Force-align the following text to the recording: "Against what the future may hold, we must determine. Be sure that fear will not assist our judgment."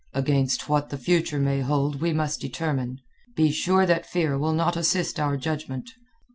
"Against 0.13 0.67
what 0.67 0.89
the 0.89 0.97
future 0.97 1.37
may 1.39 1.59
hold, 1.59 2.01
we 2.01 2.11
must 2.11 2.41
determine. 2.41 3.01
Be 3.35 3.51
sure 3.51 3.85
that 3.85 4.03
fear 4.07 4.35
will 4.35 4.53
not 4.55 4.75
assist 4.75 5.19
our 5.19 5.37
judgment." 5.37 5.91